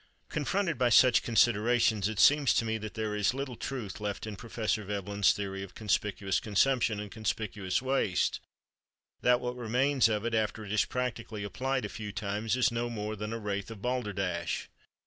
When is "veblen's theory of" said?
4.83-5.75